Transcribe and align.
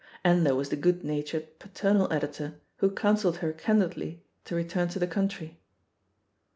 And 0.23 0.43
there 0.43 0.55
was 0.55 0.69
the 0.69 0.75
good 0.75 1.03
natured, 1.03 1.59
paternal 1.59 2.11
Editor 2.11 2.55
who 2.77 2.89
counselled 2.89 3.37
her 3.37 3.53
candidly 3.53 4.25
to 4.45 4.55
return 4.55 4.87
to 4.87 4.97
the 4.97 5.05
country. 5.05 5.59